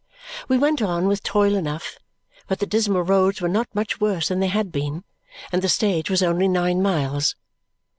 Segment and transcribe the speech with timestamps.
[0.47, 1.99] We went on with toil enough,
[2.47, 5.03] but the dismal roads were not much worse than they had been,
[5.51, 7.35] and the stage was only nine miles.